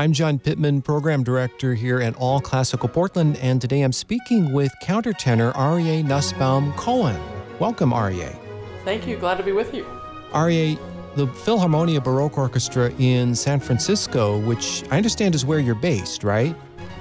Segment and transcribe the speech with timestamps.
[0.00, 4.72] I'm John Pittman, Program Director here at All Classical Portland, and today I'm speaking with
[4.80, 7.20] countertenor Aryeh Nussbaum Cohen.
[7.58, 8.38] Welcome, Aryeh.
[8.84, 9.16] Thank you.
[9.16, 9.82] Glad to be with you.
[10.30, 10.78] Aryeh,
[11.16, 16.54] the Philharmonia Baroque Orchestra in San Francisco, which I understand is where you're based, right?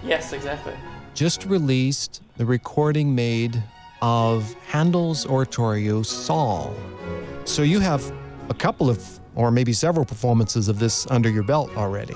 [0.03, 0.73] Yes, exactly.
[1.13, 3.61] Just released the recording made
[4.01, 6.73] of Handel's oratorio Saul.
[7.45, 8.11] So you have
[8.49, 12.15] a couple of, or maybe several performances of this under your belt already.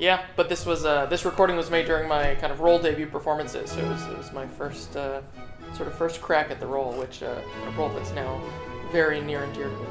[0.00, 3.06] Yeah, but this was uh, this recording was made during my kind of role debut
[3.06, 5.20] performances, so it was, it was my first uh,
[5.74, 7.36] sort of first crack at the role, which uh,
[7.66, 8.40] a role that's now
[8.92, 9.86] very near and dear to me.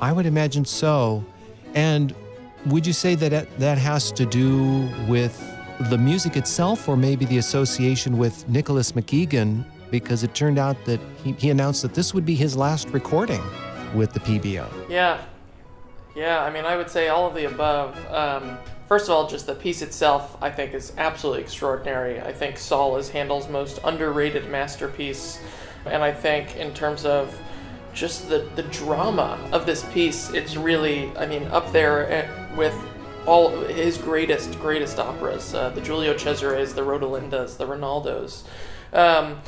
[0.00, 1.24] I would imagine so.
[1.74, 2.12] And
[2.66, 5.40] would you say that that has to do with
[5.90, 9.64] the music itself, or maybe the association with Nicholas McGegan?
[9.92, 13.42] Because it turned out that he, he announced that this would be his last recording
[13.94, 14.68] with the PBO.
[14.90, 15.22] Yeah,
[16.16, 16.42] yeah.
[16.42, 17.96] I mean, I would say all of the above.
[18.12, 18.58] Um,
[18.88, 22.20] First of all, just the piece itself, I think, is absolutely extraordinary.
[22.20, 25.40] I think Saul is Handel's most underrated masterpiece.
[25.86, 27.36] And I think, in terms of
[27.92, 32.74] just the, the drama of this piece, it's really, I mean, up there eh, with
[33.26, 38.44] all his greatest, greatest operas uh, the Giulio Cesares, the Rodelindas, the Rinaldos.
[38.92, 39.40] Um,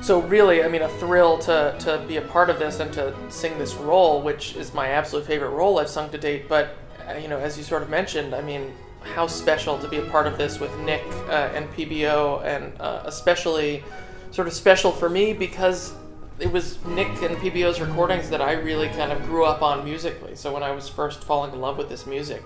[0.00, 3.14] so really, I mean, a thrill to, to be a part of this and to
[3.28, 6.48] sing this role, which is my absolute favorite role I've sung to date.
[6.48, 6.76] But
[7.18, 8.72] you know, as you sort of mentioned, I mean,
[9.02, 13.02] how special to be a part of this with Nick uh, and PBO, and uh,
[13.04, 13.82] especially
[14.30, 15.94] sort of special for me because
[16.38, 20.34] it was Nick and PBO's recordings that I really kind of grew up on musically.
[20.36, 22.42] So when I was first falling in love with this music,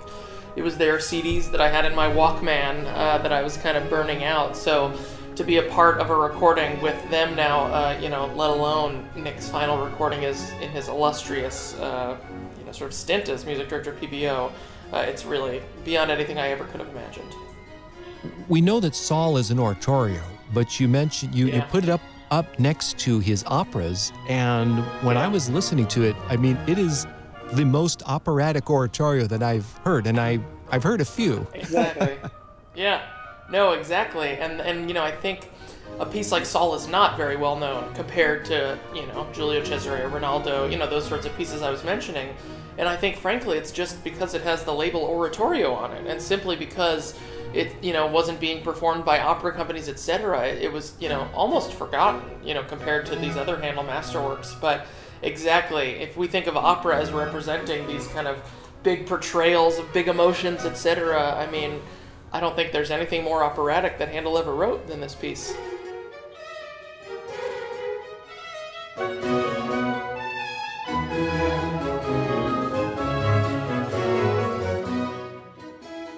[0.57, 3.77] it was their CDs that I had in my Walkman uh, that I was kind
[3.77, 4.57] of burning out.
[4.57, 4.97] So
[5.37, 9.09] to be a part of a recording with them now, uh, you know, let alone
[9.17, 11.75] Nick's final recording is in his illustrious
[12.69, 14.53] uh, sort of stint as music director PBO,
[14.93, 17.33] uh, it's really beyond anything I ever could have imagined.
[18.49, 21.57] We know that Saul is an oratorio, but you mentioned you, yeah.
[21.57, 25.25] you put it up up next to his operas, and when yeah.
[25.25, 27.07] I was listening to it, I mean, it is
[27.53, 31.47] the most operatic oratorio that I've heard, and I I've heard a few.
[31.55, 32.19] Exactly.
[32.75, 33.03] yeah.
[33.51, 35.51] No, exactly, and and you know I think
[35.99, 40.09] a piece like Saul is not very well known compared to, you know, Giulio Cesare,
[40.09, 42.35] Rinaldo, you know, those sorts of pieces I was mentioning.
[42.77, 46.21] And I think, frankly, it's just because it has the label oratorio on it, and
[46.21, 47.15] simply because
[47.53, 50.49] it, you know, wasn't being performed by opera companies, etc.
[50.49, 54.61] It was, you know, almost forgotten, you know, compared to these other Handel masterworks.
[54.61, 54.87] But
[55.23, 58.43] exactly, if we think of opera as representing these kind of
[58.83, 61.81] big portrayals of big emotions, etc., I mean,
[62.33, 65.57] I don't think there's anything more operatic that Handel ever wrote than this piece.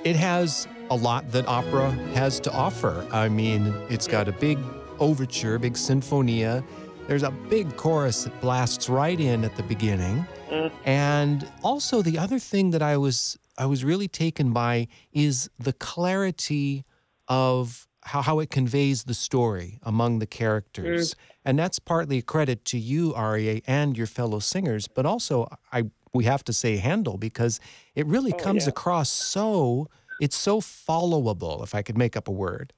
[0.07, 3.05] It has a lot that opera has to offer.
[3.11, 4.57] I mean, it's got a big
[5.01, 6.63] overture, big sinfonia.
[7.09, 10.25] There's a big chorus that blasts right in at the beginning.
[10.49, 10.71] Mm.
[10.85, 15.73] And also the other thing that I was I was really taken by is the
[15.73, 16.85] clarity
[17.27, 21.15] of how, how it conveys the story among the characters.
[21.15, 21.19] Mm.
[21.47, 25.91] And that's partly a credit to you, Aryeh, and your fellow singers, but also I
[26.15, 27.61] we have to say Handel because
[27.95, 28.71] it really oh, comes yeah.
[28.71, 29.89] across so
[30.21, 32.73] it's so followable if I could make up a word.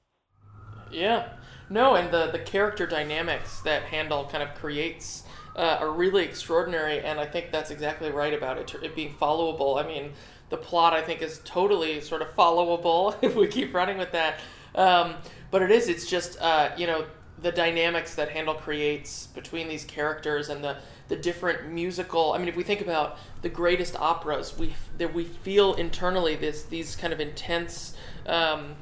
[0.91, 1.29] Yeah.
[1.69, 5.23] No, and the the character dynamics that Handel kind of creates
[5.55, 9.81] uh, are really extraordinary, and I think that's exactly right about it, it being followable.
[9.81, 10.13] I mean,
[10.49, 14.39] the plot I think is totally sort of followable if we keep running with that.
[14.73, 15.15] Um,
[15.51, 17.05] but it is, it's just uh, you know
[17.41, 20.77] the dynamics that Handel creates between these characters and the
[21.07, 22.33] the different musical.
[22.33, 26.63] I mean, if we think about the greatest operas, we that we feel internally this
[26.63, 27.95] these kind of intense.
[28.25, 28.75] Um,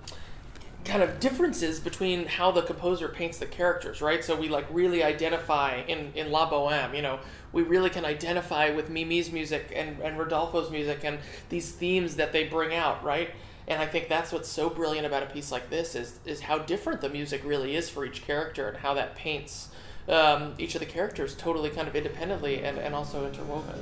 [0.85, 4.23] kind of differences between how the composer paints the characters, right?
[4.23, 7.19] So we like really identify in, in La Boheme, you know,
[7.51, 12.31] we really can identify with Mimi's music and, and Rodolfo's music and these themes that
[12.31, 13.31] they bring out, right?
[13.67, 16.59] And I think that's what's so brilliant about a piece like this is is how
[16.59, 19.69] different the music really is for each character and how that paints
[20.07, 23.75] um, each of the characters totally kind of independently and, and also interwoven.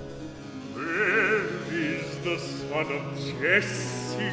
[0.74, 4.32] Where is the son of Jesse?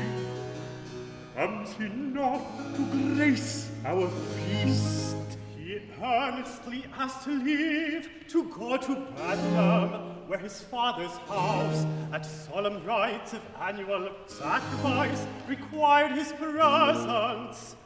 [1.36, 2.42] Comes he not
[2.76, 5.16] to grace our feast?
[5.56, 12.82] He earnestly asked to leave to go to Bethlehem, where his father's house, at solemn
[12.86, 17.76] rites of annual sacrifice, required his presence.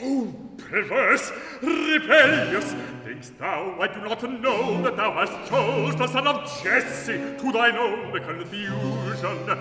[0.00, 2.72] Oh, perverse, rebellious,
[3.04, 7.50] think'st thou I do not know that thou hast chose the son of Jesse to
[7.50, 9.58] thine own confusion?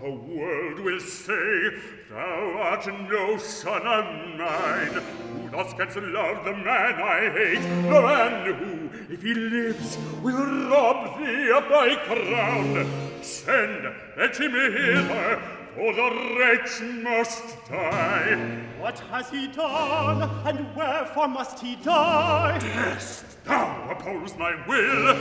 [0.00, 1.70] The world will say
[2.08, 4.04] thou art no son of
[4.38, 5.02] mine.
[5.34, 10.70] Who thus canst love the man I hate, the man who, if he lives, will
[10.70, 13.22] rob thee of thy crown.
[13.22, 15.42] Send, let him hither,
[15.74, 18.64] for the wretch must die.
[18.78, 22.58] What has he done, and wherefore must he die?
[22.58, 25.14] Darest thou oppose my will?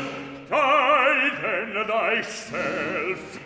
[0.49, 3.39] Die then thyself.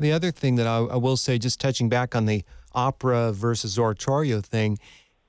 [0.00, 3.78] The other thing that I, I will say, just touching back on the opera versus
[3.78, 4.78] oratorio thing,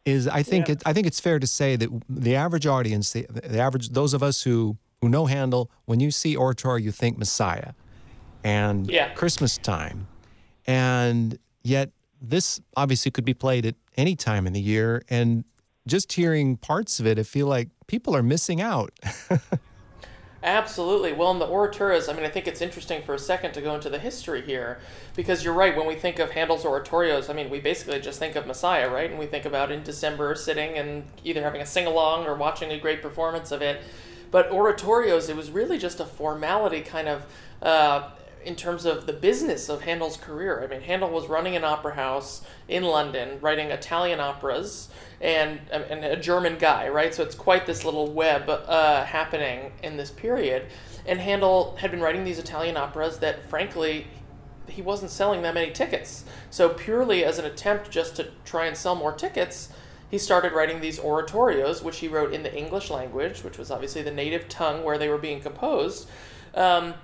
[0.06, 0.74] is I think Yeah.
[0.74, 4.14] it, I think it's fair to say that the average audience, the, the average those
[4.14, 7.74] of us who who know Handel, when you see oratorio, you think Messiah
[8.44, 9.10] and Yeah.
[9.14, 10.08] Christmas time,
[10.66, 11.92] and yet
[12.22, 15.44] this obviously could be played at any time in the year, and
[15.88, 18.92] just hearing parts of it, I feel like people are missing out.
[20.46, 21.12] Absolutely.
[21.12, 23.74] Well, in the oratorios, I mean, I think it's interesting for a second to go
[23.74, 24.78] into the history here,
[25.16, 25.76] because you're right.
[25.76, 29.10] When we think of Handel's oratorios, I mean, we basically just think of Messiah, right?
[29.10, 32.72] And we think about in December sitting and either having a sing along or watching
[32.72, 33.82] a great performance of it.
[34.30, 37.26] But oratorios, it was really just a formality kind of.
[37.60, 38.10] Uh,
[38.46, 40.64] in terms of the business of Handel's career.
[40.64, 44.90] I mean, Handel was running an opera house in London, writing Italian operas,
[45.20, 47.14] and, and a German guy, right?
[47.14, 50.68] So it's quite this little web uh, happening in this period.
[51.08, 54.08] And Handel had been writing these Italian operas that, frankly,
[54.68, 56.26] he wasn't selling that many tickets.
[56.50, 59.70] So, purely as an attempt just to try and sell more tickets,
[60.10, 64.02] he started writing these oratorios, which he wrote in the English language, which was obviously
[64.02, 66.08] the native tongue where they were being composed.
[66.54, 66.96] Um,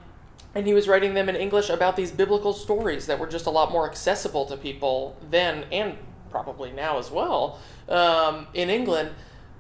[0.53, 3.49] and he was writing them in English about these biblical stories that were just a
[3.49, 5.97] lot more accessible to people then and
[6.29, 7.59] probably now as well
[7.89, 9.11] um, in England.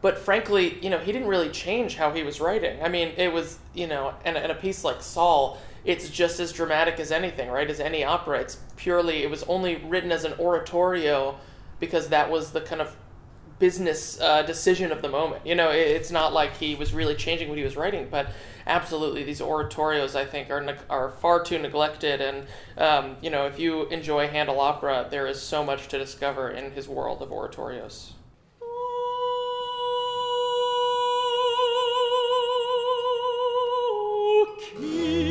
[0.01, 2.81] But frankly, you know, he didn't really change how he was writing.
[2.81, 6.51] I mean, it was, you know, and, and a piece like Saul, it's just as
[6.51, 7.69] dramatic as anything, right?
[7.69, 8.39] As any opera.
[8.39, 11.37] It's purely, it was only written as an oratorio
[11.79, 12.95] because that was the kind of
[13.59, 15.45] business uh, decision of the moment.
[15.45, 18.31] You know, it, it's not like he was really changing what he was writing, but
[18.67, 22.21] absolutely, these oratorios I think are neg- are far too neglected.
[22.21, 22.47] And
[22.77, 26.71] um, you know, if you enjoy Handel opera, there is so much to discover in
[26.71, 28.11] his world of oratorios.
[34.83, 35.30] O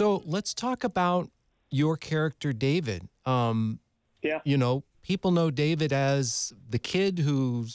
[0.00, 1.30] So let's talk about
[1.70, 3.06] your character, David.
[3.26, 3.80] Um,
[4.22, 4.40] Yeah.
[4.44, 7.66] you know, people know David as the kid who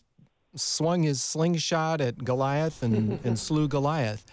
[0.56, 4.26] swung his slingshot at Goliath and, and slew Goliath.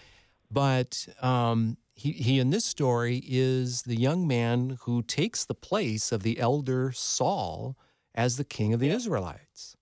[0.49, 6.11] But um, he, he, in this story, is the young man who takes the place
[6.11, 7.77] of the elder Saul
[8.15, 9.77] as the king of the Israelites.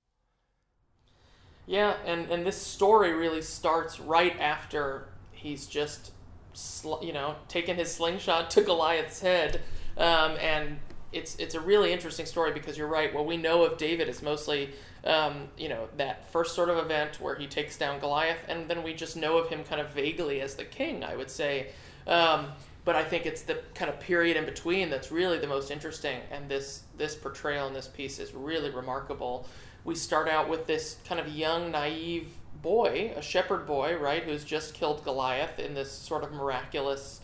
[1.66, 6.12] Yeah, and and this story really starts right after he's just,
[6.54, 9.62] sl- you know, taken his slingshot to Goliath's head,
[9.98, 10.80] um, and
[11.12, 13.14] it's it's a really interesting story because you're right.
[13.14, 14.72] What we know of David is mostly,
[15.04, 18.84] um, you know, that first sort of event where he takes down Goliath, and then
[18.84, 21.04] we just know of him kind of vaguely as the king.
[21.04, 21.68] I would say.
[22.08, 22.48] Um,
[22.84, 26.20] but I think it's the kind of period in between that's really the most interesting,
[26.32, 29.48] and this this portrayal in this piece is really remarkable.
[29.84, 32.28] We start out with this kind of young, naive
[32.62, 37.22] boy, a shepherd boy, right, who's just killed Goliath in this sort of miraculous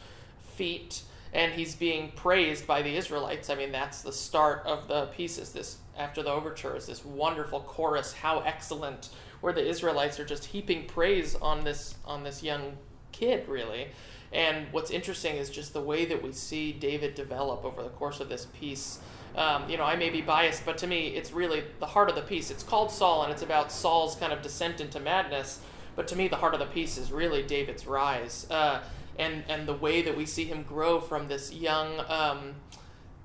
[0.56, 1.04] feat,
[1.34, 3.50] and he's being praised by the Israelites.
[3.50, 5.38] I mean, that's the start of the piece.
[5.38, 8.14] Is this after the overture is this wonderful chorus?
[8.14, 9.10] How excellent!
[9.42, 12.78] Where the Israelites are just heaping praise on this on this young
[13.12, 13.90] kid, really.
[14.32, 18.20] And what's interesting is just the way that we see David develop over the course
[18.20, 19.00] of this piece.
[19.36, 22.16] Um, you know, I may be biased, but to me, it's really the heart of
[22.16, 22.50] the piece.
[22.52, 25.62] It's called Saul, and it's about Saul's kind of descent into madness.
[25.96, 28.84] But to me, the heart of the piece is really David's rise, uh,
[29.18, 32.54] and and the way that we see him grow from this young, um,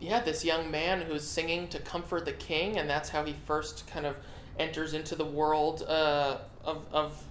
[0.00, 3.86] yeah, this young man who's singing to comfort the king, and that's how he first
[3.88, 4.16] kind of
[4.58, 7.24] enters into the world uh, of of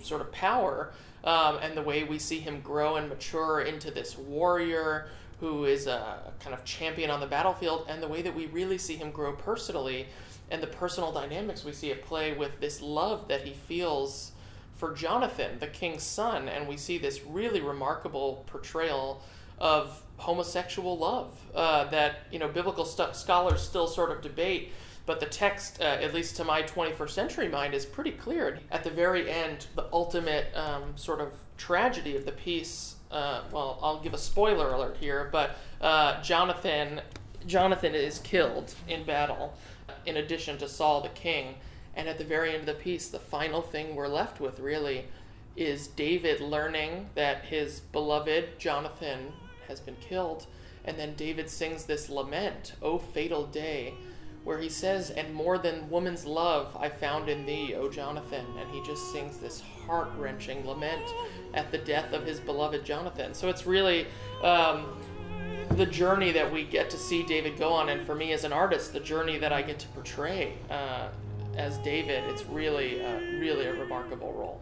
[0.00, 0.92] sort of power
[1.24, 5.08] um, and the way we see him grow and mature into this warrior
[5.40, 8.78] who is a kind of champion on the battlefield, and the way that we really
[8.78, 10.06] see him grow personally,
[10.50, 14.32] and the personal dynamics we see at play with this love that he feels
[14.76, 19.22] for Jonathan, the king's son, and we see this really remarkable portrayal
[19.58, 24.72] of homosexual love uh, that you know biblical st- scholars still sort of debate
[25.06, 28.58] but the text, uh, at least to my 21st century mind, is pretty clear.
[28.70, 32.96] At the very end, the ultimate um, sort of tragedy of the piece.
[33.10, 37.02] Uh, well, I'll give a spoiler alert here, but uh, Jonathan,
[37.46, 39.54] Jonathan is killed in battle,
[40.06, 41.56] in addition to Saul the king.
[41.96, 45.04] And at the very end of the piece, the final thing we're left with really
[45.54, 49.32] is David learning that his beloved Jonathan
[49.68, 50.46] has been killed.
[50.84, 53.94] And then David sings this lament, O fatal day
[54.44, 58.46] where he says, And more than woman's love I found in thee, O Jonathan.
[58.58, 61.02] And he just sings this heart wrenching lament
[61.54, 63.34] at the death of his beloved Jonathan.
[63.34, 64.06] So it's really
[64.42, 64.86] um,
[65.70, 67.88] the journey that we get to see David go on.
[67.88, 71.08] And for me as an artist, the journey that I get to portray uh,
[71.56, 74.60] as David, it's really, uh, really a remarkable role.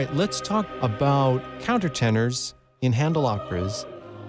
[0.00, 3.84] Right, let's talk about countertenors in Handel operas,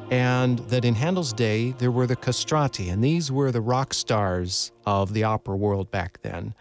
[0.09, 4.73] and that in Handel's day there were the castrati, and these were the rock stars
[4.85, 6.53] of the opera world back then.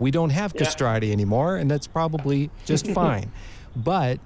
[0.00, 0.64] We don't have Yeah.
[0.64, 3.30] castrati anymore, and that's probably just fine.
[3.76, 4.18] But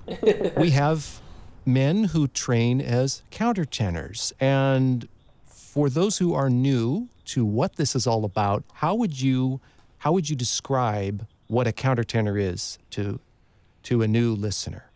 [0.56, 1.20] we have
[1.66, 4.32] men who train as countertenors.
[4.40, 5.08] And
[5.44, 9.60] for those who are new to what this is all about, how would you
[9.98, 13.20] how would you describe what a countertenor is to
[13.84, 14.86] to a new listener?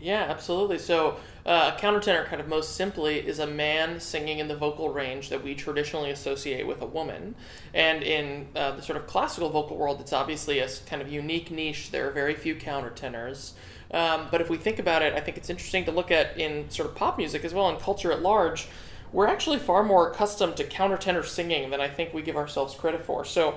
[0.00, 0.78] Yeah, absolutely.
[0.78, 4.90] So, uh, a countertenor, kind of most simply, is a man singing in the vocal
[4.90, 7.34] range that we traditionally associate with a woman.
[7.72, 11.50] And in uh, the sort of classical vocal world, it's obviously a kind of unique
[11.50, 11.90] niche.
[11.90, 13.52] There are very few countertenors.
[13.92, 16.68] Um, but if we think about it, I think it's interesting to look at in
[16.68, 18.68] sort of pop music as well and culture at large.
[19.12, 23.02] We're actually far more accustomed to countertenor singing than I think we give ourselves credit
[23.02, 23.24] for.
[23.24, 23.54] So,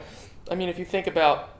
[0.49, 1.56] I mean, if you think about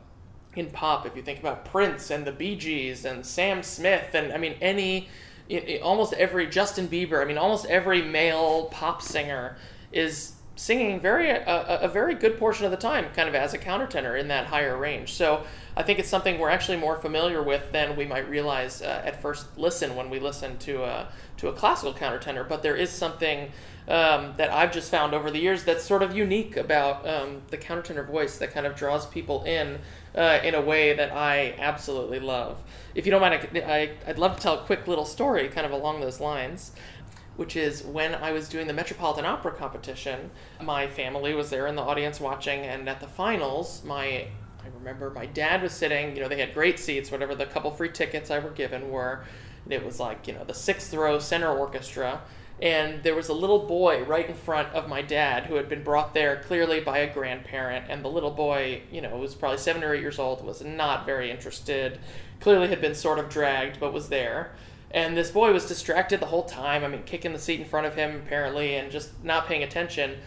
[0.58, 4.34] in pop, if you think about Prince and the Bee Gees and Sam Smith, and
[4.34, 5.10] I mean, any,
[5.50, 9.58] i i almost every Justin Bieber, I mean, almost every male pop singer
[9.92, 13.54] is singing very a, a- a very good portion of the time, kind of as
[13.54, 15.14] a countertenor in that higher range.
[15.14, 15.44] So
[15.76, 19.22] I think it's something we're actually more familiar with than we might realize uh, at
[19.22, 22.48] first listen when we listen to a to a classical countertenor.
[22.50, 23.52] But there is something
[23.88, 27.58] um, that I've just found over the years that's sort of unique about um, the
[27.58, 29.80] countertenor voice that kind of draws people in
[30.18, 32.64] uh, in a way that I absolutely love.
[32.96, 35.72] If you don't mind, I, I'd love to tell a quick little story kind of
[35.72, 36.72] along those lines.
[37.36, 41.76] Which is when I was doing the Metropolitan Opera competition, my family was there in
[41.76, 44.26] the audience watching, and at the finals, my
[44.68, 47.72] I remember my dad was sitting, you know, they had great seats, whatever the couple
[47.72, 49.24] free tickets I were given were.
[49.64, 52.22] And it was like, you know, the sixth row center orchestra.
[52.62, 55.84] And there was a little boy right in front of my dad who had been
[55.84, 57.86] brought there clearly by a grandparent.
[57.90, 61.06] And the little boy, you know, was probably seven or eight years old, was not
[61.06, 62.00] very interested.
[62.40, 64.52] clearly had been sort of dragged, but was there.
[64.92, 66.84] And this boy was distracted the whole time.
[66.84, 70.18] I mean, kicking the seat in front of him, apparently, and just not paying attention.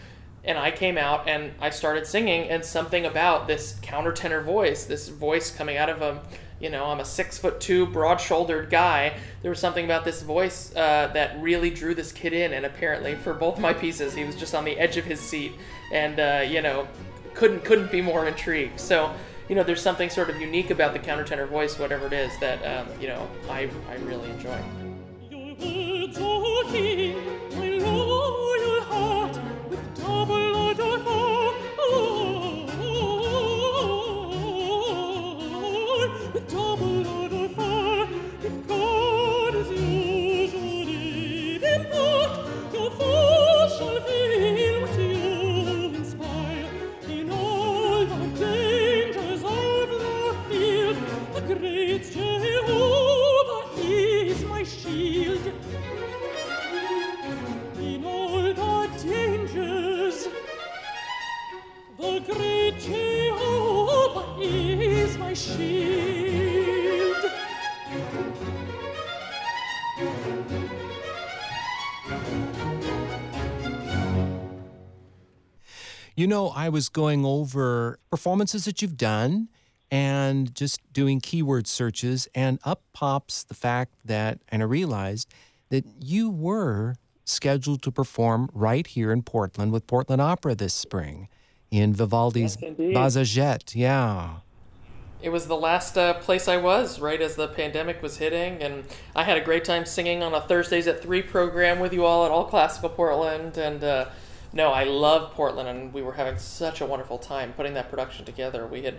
[0.43, 5.07] And I came out and I started singing, and something about this countertenor voice, this
[5.07, 6.21] voice coming out of a,
[6.59, 9.13] you know, I'm a six foot two, broad shouldered guy.
[9.43, 13.15] There was something about this voice uh, that really drew this kid in, and apparently
[13.15, 15.51] for both my pieces, he was just on the edge of his seat,
[15.91, 16.87] and uh, you know,
[17.33, 18.79] couldn't couldn't be more intrigued.
[18.79, 19.13] So
[19.49, 22.63] you know, there's something sort of unique about the countertenor voice, whatever it is, that
[22.65, 24.57] um, you know I I really enjoy.
[76.21, 79.49] You know, I was going over performances that you've done
[79.89, 85.33] and just doing keyword searches, and up pops the fact that, and I realized
[85.69, 86.93] that you were
[87.25, 91.27] scheduled to perform right here in Portland with Portland Opera this spring
[91.71, 92.95] in Vivaldi's Yes, indeed.
[92.95, 93.73] Bajazet.
[93.73, 94.41] Yeah.
[95.23, 98.83] It was the last uh, place I was right as the pandemic was hitting, and
[99.15, 102.25] I had a great time singing on a Thursdays at three program with you all
[102.25, 103.57] at All Classical Portland.
[103.57, 104.05] And uh,
[104.53, 108.25] no, I love Portland, and we were having such a wonderful time putting that production
[108.25, 108.67] together.
[108.67, 108.95] We had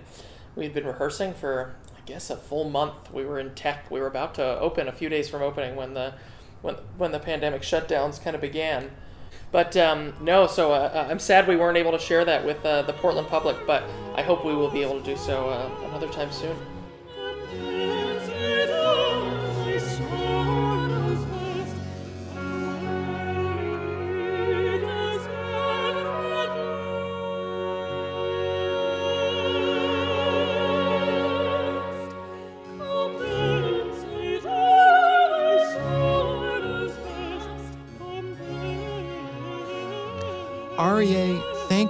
[0.56, 3.12] we had been rehearsing for I guess a full month.
[3.12, 3.90] We were in tech.
[3.90, 6.14] We were about to open a few days from opening when the
[6.62, 8.90] when when the pandemic shutdowns kind of began.
[9.50, 12.82] But um, no, so uh, I'm sad we weren't able to share that with uh,
[12.82, 13.82] the Portland public, but
[14.14, 16.56] I hope we will be able to do so uh, another time soon.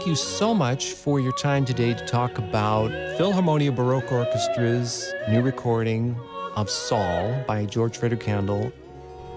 [0.03, 5.41] Thank you so much for your time today to talk about Philharmonia Baroque Orchestra's new
[5.41, 6.17] recording
[6.57, 8.73] of Saul by George Frederick Handel.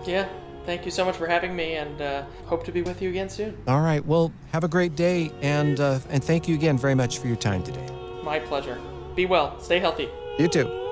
[0.08, 0.28] Yeah,
[0.66, 3.30] thank you so much for having me, and uh, hope to be with you again
[3.30, 3.56] soon.
[3.68, 7.20] All right, well, have a great day, and uh, and thank you again very much
[7.20, 7.88] for your time today.
[8.24, 8.82] My pleasure.
[9.16, 9.60] Be well.
[9.60, 10.10] Stay healthy.
[10.40, 10.85] You too.